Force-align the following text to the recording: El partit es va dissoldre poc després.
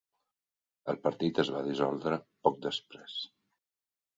El 0.93 0.97
partit 1.03 1.41
es 1.45 1.51
va 1.57 1.61
dissoldre 1.67 2.19
poc 2.49 2.59
després. 2.67 3.19